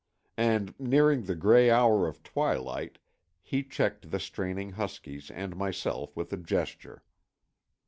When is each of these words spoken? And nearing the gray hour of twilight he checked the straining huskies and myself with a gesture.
And 0.39 0.73
nearing 0.79 1.25
the 1.25 1.35
gray 1.35 1.69
hour 1.69 2.07
of 2.07 2.23
twilight 2.23 2.97
he 3.43 3.61
checked 3.61 4.09
the 4.09 4.19
straining 4.19 4.71
huskies 4.71 5.29
and 5.29 5.55
myself 5.55 6.17
with 6.17 6.33
a 6.33 6.37
gesture. 6.37 7.03